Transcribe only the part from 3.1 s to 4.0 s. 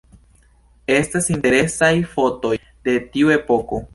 tiu epoko.